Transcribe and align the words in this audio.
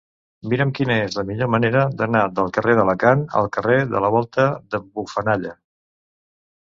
Mira'm 0.51 0.69
quina 0.77 0.95
és 1.01 1.17
la 1.17 1.23
millor 1.25 1.49
manera 1.55 1.83
d'anar 1.99 2.23
del 2.39 2.49
carrer 2.55 2.75
d'Alacant 2.79 3.21
al 3.41 3.49
carrer 3.57 3.75
de 3.91 4.01
la 4.07 4.11
Volta 4.15 4.47
d'en 4.73 4.89
Bufanalla. 4.97 5.53